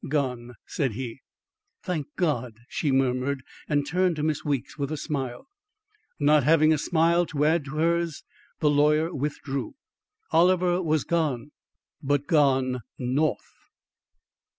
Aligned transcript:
"Gone," 0.09 0.55
said 0.65 0.93
he. 0.93 1.19
"Thank 1.83 2.07
God!" 2.15 2.55
she 2.67 2.91
murmured 2.91 3.43
and 3.69 3.85
turned 3.85 4.15
to 4.15 4.23
Miss 4.23 4.43
Weeks 4.43 4.75
with 4.75 4.91
a 4.91 4.97
smile. 4.97 5.47
Not 6.19 6.43
having 6.43 6.73
a 6.73 6.79
smile 6.79 7.27
to 7.27 7.45
add 7.45 7.65
to 7.65 7.75
hers, 7.75 8.23
the 8.61 8.69
lawyer 8.71 9.13
withdrew. 9.13 9.75
Oliver 10.31 10.81
was 10.81 11.03
gone 11.03 11.51
but 12.01 12.25
gone 12.25 12.79
north. 12.97 13.51